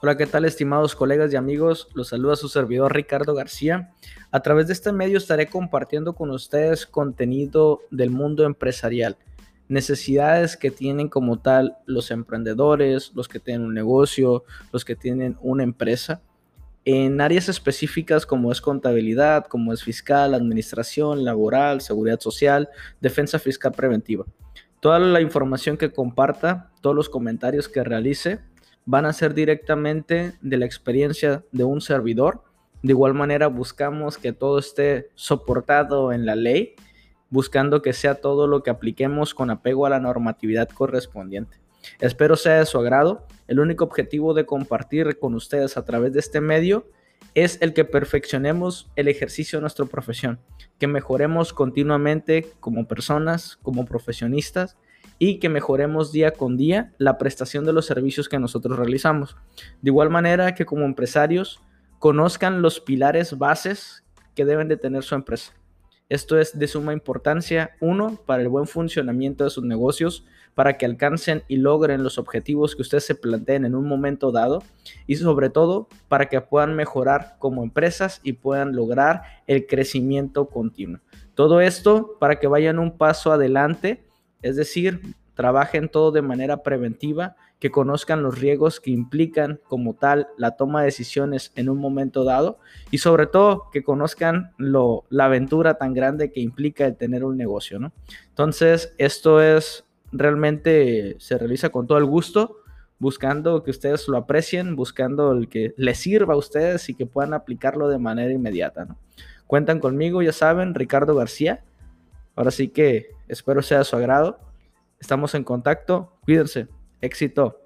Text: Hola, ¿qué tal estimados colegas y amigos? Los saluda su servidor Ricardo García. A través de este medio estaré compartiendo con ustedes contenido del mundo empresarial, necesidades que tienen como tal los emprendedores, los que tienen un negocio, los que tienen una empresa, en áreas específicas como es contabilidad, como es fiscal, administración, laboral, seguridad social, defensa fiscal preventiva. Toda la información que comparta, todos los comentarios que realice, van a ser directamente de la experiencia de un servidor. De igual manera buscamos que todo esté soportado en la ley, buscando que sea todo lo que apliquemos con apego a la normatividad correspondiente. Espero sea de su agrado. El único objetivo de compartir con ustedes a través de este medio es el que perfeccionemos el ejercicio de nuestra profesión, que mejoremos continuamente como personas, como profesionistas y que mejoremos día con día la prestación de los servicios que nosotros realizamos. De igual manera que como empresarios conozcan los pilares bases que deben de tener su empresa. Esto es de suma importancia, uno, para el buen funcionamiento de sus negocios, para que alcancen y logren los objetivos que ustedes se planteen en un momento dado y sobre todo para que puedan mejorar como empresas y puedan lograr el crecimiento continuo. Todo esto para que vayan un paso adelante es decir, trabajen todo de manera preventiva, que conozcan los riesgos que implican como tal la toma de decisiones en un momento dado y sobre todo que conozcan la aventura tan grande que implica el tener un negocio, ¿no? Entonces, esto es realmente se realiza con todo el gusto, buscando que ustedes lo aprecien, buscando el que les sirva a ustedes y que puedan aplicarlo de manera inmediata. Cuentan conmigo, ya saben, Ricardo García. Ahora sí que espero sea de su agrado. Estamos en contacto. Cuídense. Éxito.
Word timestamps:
Hola, 0.00 0.16
¿qué 0.16 0.26
tal 0.26 0.44
estimados 0.44 0.94
colegas 0.94 1.32
y 1.32 1.36
amigos? 1.36 1.88
Los 1.92 2.10
saluda 2.10 2.36
su 2.36 2.48
servidor 2.48 2.94
Ricardo 2.94 3.34
García. 3.34 3.90
A 4.30 4.38
través 4.42 4.68
de 4.68 4.72
este 4.72 4.92
medio 4.92 5.18
estaré 5.18 5.48
compartiendo 5.48 6.12
con 6.12 6.30
ustedes 6.30 6.86
contenido 6.86 7.80
del 7.90 8.10
mundo 8.10 8.44
empresarial, 8.44 9.16
necesidades 9.66 10.56
que 10.56 10.70
tienen 10.70 11.08
como 11.08 11.40
tal 11.40 11.78
los 11.84 12.12
emprendedores, 12.12 13.10
los 13.16 13.26
que 13.26 13.40
tienen 13.40 13.66
un 13.66 13.74
negocio, 13.74 14.44
los 14.72 14.84
que 14.84 14.94
tienen 14.94 15.36
una 15.40 15.64
empresa, 15.64 16.22
en 16.84 17.20
áreas 17.20 17.48
específicas 17.48 18.24
como 18.24 18.52
es 18.52 18.60
contabilidad, 18.60 19.46
como 19.46 19.72
es 19.72 19.82
fiscal, 19.82 20.32
administración, 20.32 21.24
laboral, 21.24 21.80
seguridad 21.80 22.20
social, 22.20 22.68
defensa 23.00 23.40
fiscal 23.40 23.72
preventiva. 23.72 24.24
Toda 24.78 25.00
la 25.00 25.20
información 25.20 25.76
que 25.76 25.90
comparta, 25.90 26.70
todos 26.82 26.94
los 26.94 27.08
comentarios 27.08 27.68
que 27.68 27.82
realice, 27.82 28.38
van 28.88 29.04
a 29.04 29.12
ser 29.12 29.34
directamente 29.34 30.32
de 30.40 30.56
la 30.56 30.64
experiencia 30.64 31.44
de 31.52 31.62
un 31.62 31.82
servidor. 31.82 32.42
De 32.82 32.92
igual 32.92 33.12
manera 33.12 33.48
buscamos 33.48 34.16
que 34.16 34.32
todo 34.32 34.58
esté 34.58 35.10
soportado 35.14 36.10
en 36.10 36.24
la 36.24 36.34
ley, 36.34 36.74
buscando 37.28 37.82
que 37.82 37.92
sea 37.92 38.14
todo 38.14 38.46
lo 38.46 38.62
que 38.62 38.70
apliquemos 38.70 39.34
con 39.34 39.50
apego 39.50 39.84
a 39.84 39.90
la 39.90 40.00
normatividad 40.00 40.70
correspondiente. 40.70 41.58
Espero 42.00 42.34
sea 42.34 42.60
de 42.60 42.64
su 42.64 42.78
agrado. 42.78 43.26
El 43.46 43.60
único 43.60 43.84
objetivo 43.84 44.32
de 44.32 44.46
compartir 44.46 45.18
con 45.18 45.34
ustedes 45.34 45.76
a 45.76 45.84
través 45.84 46.14
de 46.14 46.20
este 46.20 46.40
medio 46.40 46.86
es 47.34 47.58
el 47.60 47.74
que 47.74 47.84
perfeccionemos 47.84 48.90
el 48.96 49.08
ejercicio 49.08 49.58
de 49.58 49.64
nuestra 49.64 49.84
profesión, 49.84 50.40
que 50.78 50.86
mejoremos 50.86 51.52
continuamente 51.52 52.46
como 52.58 52.88
personas, 52.88 53.58
como 53.60 53.84
profesionistas 53.84 54.78
y 55.18 55.38
que 55.38 55.48
mejoremos 55.48 56.12
día 56.12 56.32
con 56.32 56.56
día 56.56 56.92
la 56.98 57.18
prestación 57.18 57.64
de 57.64 57.72
los 57.72 57.86
servicios 57.86 58.28
que 58.28 58.38
nosotros 58.38 58.78
realizamos. 58.78 59.36
De 59.82 59.90
igual 59.90 60.10
manera 60.10 60.54
que 60.54 60.66
como 60.66 60.84
empresarios 60.84 61.60
conozcan 61.98 62.62
los 62.62 62.80
pilares 62.80 63.36
bases 63.36 64.04
que 64.34 64.44
deben 64.44 64.68
de 64.68 64.76
tener 64.76 65.02
su 65.02 65.14
empresa. 65.14 65.52
Esto 66.08 66.38
es 66.38 66.58
de 66.58 66.66
suma 66.68 66.94
importancia, 66.94 67.72
uno, 67.80 68.18
para 68.24 68.40
el 68.40 68.48
buen 68.48 68.66
funcionamiento 68.66 69.44
de 69.44 69.50
sus 69.50 69.64
negocios, 69.64 70.24
para 70.54 70.78
que 70.78 70.86
alcancen 70.86 71.42
y 71.48 71.56
logren 71.56 72.02
los 72.02 72.16
objetivos 72.16 72.74
que 72.74 72.82
ustedes 72.82 73.04
se 73.04 73.14
planteen 73.14 73.66
en 73.66 73.74
un 73.74 73.86
momento 73.86 74.32
dado 74.32 74.62
y 75.06 75.16
sobre 75.16 75.50
todo 75.50 75.86
para 76.08 76.26
que 76.26 76.40
puedan 76.40 76.74
mejorar 76.74 77.36
como 77.38 77.62
empresas 77.62 78.20
y 78.22 78.32
puedan 78.32 78.74
lograr 78.74 79.22
el 79.46 79.66
crecimiento 79.66 80.48
continuo. 80.48 81.00
Todo 81.34 81.60
esto 81.60 82.16
para 82.18 82.40
que 82.40 82.46
vayan 82.46 82.78
un 82.78 82.96
paso 82.96 83.30
adelante 83.30 84.07
es 84.42 84.56
decir, 84.56 85.00
trabajen 85.34 85.88
todo 85.88 86.10
de 86.10 86.22
manera 86.22 86.62
preventiva, 86.62 87.36
que 87.58 87.70
conozcan 87.70 88.22
los 88.22 88.38
riesgos 88.38 88.80
que 88.80 88.90
implican 88.90 89.60
como 89.68 89.94
tal 89.94 90.28
la 90.36 90.52
toma 90.52 90.80
de 90.80 90.86
decisiones 90.86 91.52
en 91.56 91.68
un 91.68 91.78
momento 91.78 92.24
dado 92.24 92.58
y 92.90 92.98
sobre 92.98 93.26
todo 93.26 93.64
que 93.72 93.82
conozcan 93.82 94.52
la 94.58 95.24
aventura 95.24 95.74
tan 95.74 95.92
grande 95.92 96.30
que 96.30 96.40
implica 96.40 96.86
el 96.86 96.96
tener 96.96 97.24
un 97.24 97.36
negocio, 97.36 97.80
¿no? 97.80 97.92
Entonces, 98.28 98.94
esto 98.98 99.42
es 99.42 99.84
realmente 100.12 101.16
se 101.18 101.36
realiza 101.36 101.70
con 101.70 101.86
todo 101.86 101.98
el 101.98 102.04
gusto, 102.04 102.58
buscando 103.00 103.62
que 103.62 103.70
ustedes 103.70 104.08
lo 104.08 104.16
aprecien, 104.16 104.74
buscando 104.74 105.32
el 105.32 105.48
que 105.48 105.74
les 105.76 105.98
sirva 105.98 106.34
a 106.34 106.38
ustedes 106.38 106.88
y 106.88 106.94
que 106.94 107.06
puedan 107.06 107.34
aplicarlo 107.34 107.88
de 107.88 107.98
manera 107.98 108.32
inmediata. 108.32 108.86
Cuentan 109.46 109.80
conmigo, 109.80 110.22
ya 110.22 110.32
saben, 110.32 110.74
Ricardo 110.74 111.14
García. 111.14 111.62
Ahora 112.38 112.52
sí 112.52 112.68
que 112.68 113.16
espero 113.26 113.62
sea 113.62 113.78
de 113.78 113.84
su 113.84 113.96
agrado. 113.96 114.38
Estamos 115.00 115.34
en 115.34 115.42
contacto. 115.42 116.20
Cuídense. 116.24 116.68
Éxito. 117.00 117.60